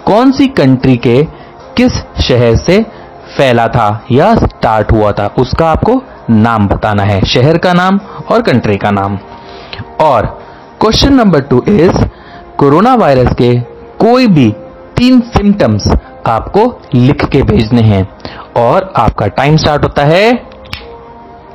[0.07, 1.23] कौन सी कंट्री के
[1.77, 2.83] किस शहर से
[3.37, 5.31] फैला था या स्टार्ट हुआ था?
[5.39, 7.99] उसका आपको नाम बताना है। शहर का नाम
[8.33, 9.19] और कंट्री का नाम।
[10.01, 10.27] और
[10.81, 12.05] question number two is
[12.59, 13.61] corona virus के
[14.05, 14.51] कोई भी
[14.97, 15.89] तीन सिम्टम्स
[16.27, 18.19] आपको लिख के भेजने हैं।
[18.57, 20.37] और आपका टाइम स्टार्ट होता है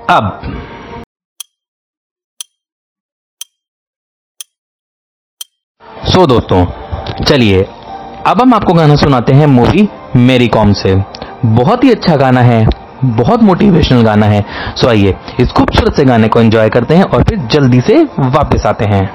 [0.09, 0.41] अब।
[6.05, 6.65] सो दोस्तों,
[7.25, 7.63] चलिए,
[8.27, 11.03] अब हम आपको गाना सुनाते हैं मूवी मेरी कॉम से।
[11.45, 14.43] बहुत ही अच्छा गाना है। बहुत मोटिवेशनल गाना है।
[14.75, 18.65] सो आइए, इस खूबसूरत से गाने को एंजॉय करते हैं और फिर जल्दी से वापस
[18.65, 19.07] आते हैं।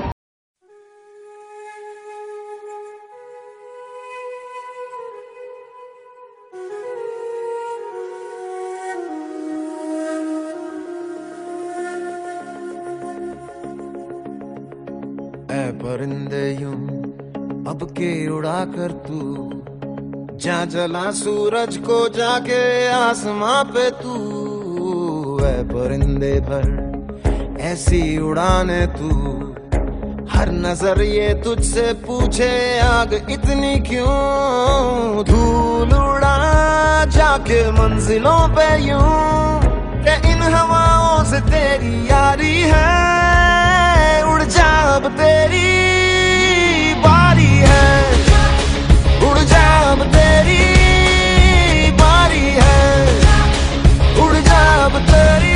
[15.84, 16.72] परिंदे यूँ
[17.68, 19.73] अब के उड़ा कर तू
[20.44, 24.14] जा जला सूरज को जाके आसमां पे तू
[25.44, 29.08] ऐ परिंदे भर। ऐसी उड़ाने तू।
[30.32, 35.24] हर नज़र ये तुझसे पूछे, आग इतनी क्यों?
[35.24, 36.36] धूल उड़ा
[37.16, 39.60] जाके मंजिलों पे यूँ
[40.04, 46.03] के इन हवाओं से तेरी यारी है। उड़ जा अब तेरी।
[50.04, 52.80] अब तेरी बारी है।
[54.24, 55.53] उड़ जा अब तेरी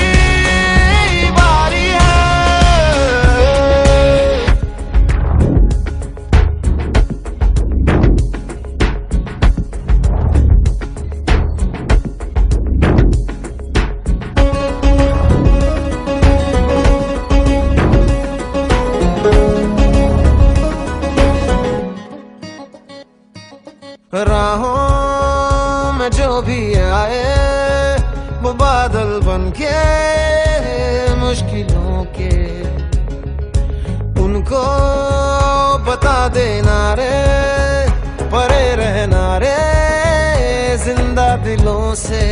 [40.99, 42.23] ज़िंदा दिलों से।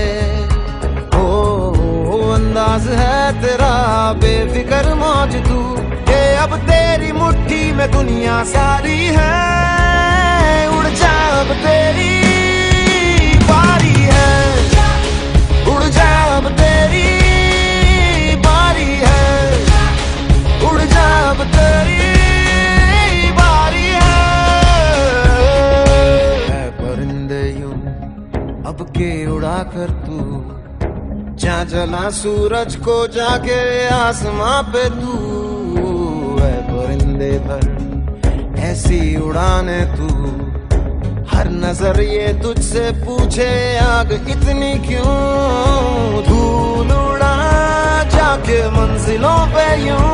[1.17, 1.25] ओ,
[2.15, 3.75] ओ अंदाज है तेरा
[4.23, 5.61] बेफिक्र मौज तू
[6.09, 12.15] के अब तेरी मुट्ठी में दुनिया सारी है। उड़ जा अब तेरी
[13.45, 14.35] बारी है।
[15.75, 15.83] उड़
[16.59, 17.07] तेरी
[18.47, 19.25] बारी है।
[20.71, 22.16] उड़ जा अब तेरी
[28.77, 30.23] अब के उड़ा कर तू।
[31.35, 33.57] जा जला सूरज को जाके
[33.89, 35.15] आसमां पे तू।
[36.41, 37.65] ऐ परिंदे भर,
[38.61, 40.09] ऐसी उड़ाने तू।
[41.31, 43.49] हर नज़र ये तुझसे पूछे,
[43.79, 45.17] आग इतनी क्यों?
[46.25, 47.35] धूल उड़ा,
[48.09, 50.05] जाके मंजिलों पे यूँ।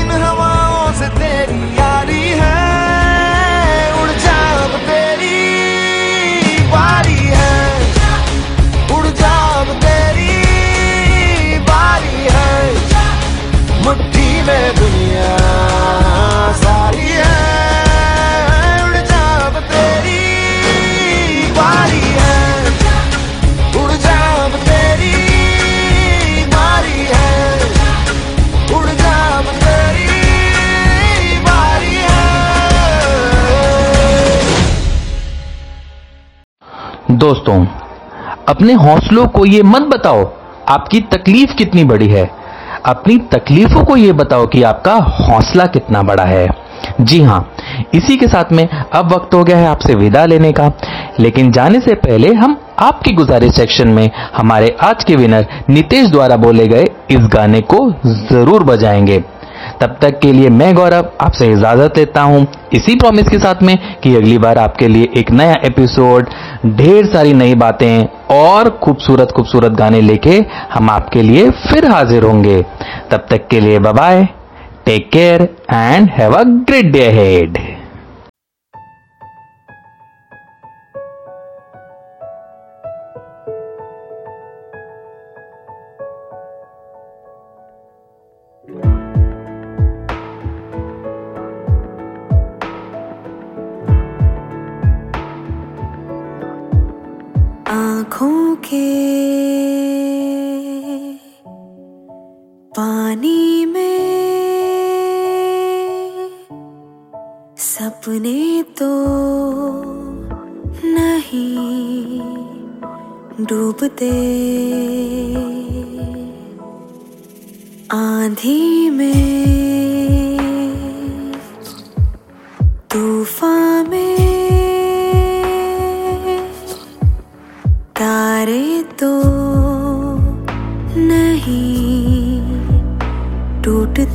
[0.00, 2.25] इन हवाओं से तेरी यारी
[12.32, 12.74] है।
[13.84, 15.36] मुट्ठी में दुनिया
[16.52, 17.46] सारी है।
[18.84, 18.96] उड़
[19.60, 22.66] तेरी बारी है।
[23.82, 25.14] उड़ जा अब तेरी
[26.46, 27.54] बारी है।
[28.76, 32.26] उड़ जा तेरी बारी है।
[37.10, 37.66] दोस्तों,
[38.48, 42.30] अपने हौसलों को ये मत बताओ आपकी तकलीफ़ कितनी बड़ी है?
[42.86, 46.48] अपनी तकलीफों को यह बताओ कि आपका हौसला कितना बड़ा है।
[47.00, 47.40] जी हाँ
[47.94, 50.70] इसी के साथ में अब वक्त हो गया है आपसे विदा लेने का।
[51.20, 56.36] लेकिन जाने से पहले हम आपकी गुजारिश सेक्शन में हमारे आज के विनर नितेश द्वारा
[56.36, 59.22] बोले गए इस गाने को ज़रूर बजाएँगे।
[59.80, 63.76] तब तक के लिए मैं गौरव आपसे इजाज़त लेता हूँ। इसी प्रॉमिस के साथ में
[64.02, 66.28] कि अगली बार आपके लिए एक नया एपिसोड
[66.76, 70.38] ढेर सारी नई बातें और खूबसूरत खूबसूरत गाने लेके
[70.72, 72.60] हम आपके लिए फिर हाजिर होंगे।
[73.10, 74.24] तब तक के लिए bye
[74.86, 77.58] take care and have a great day ahead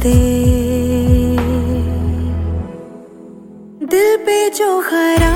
[0.02, 0.14] सकते
[3.86, 5.31] दिल पे जो खरा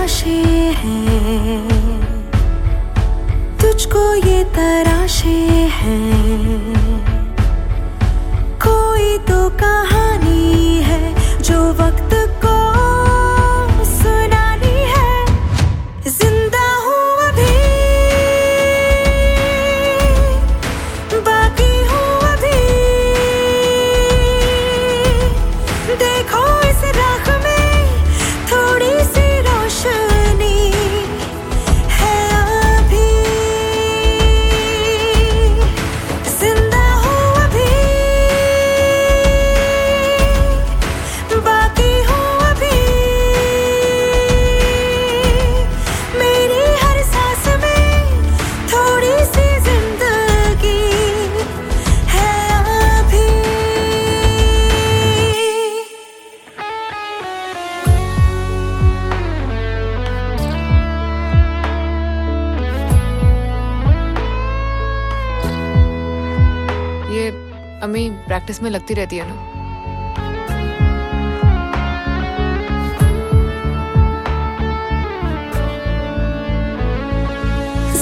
[68.95, 69.55] करती रहती है ना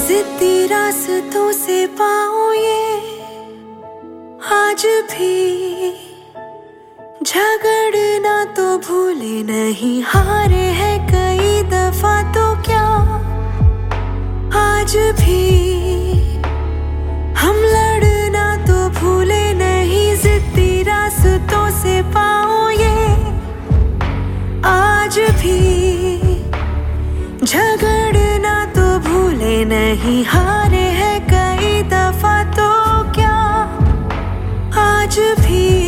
[0.08, 2.96] जिद्दी रास्तों से पाओ ये,
[4.52, 5.92] आज भी
[7.22, 12.84] झगड़ना तो भूले नहीं, हारे है कई दफ़ा तो क्या?
[14.60, 15.73] आज भी
[22.16, 22.96] पाऊँ ये
[24.64, 25.58] आज भी
[27.46, 32.70] झगड़ना तो भूले नहीं, हारे हैं कई दफ़ा तो
[33.12, 33.36] क्या?
[34.82, 35.83] आज भी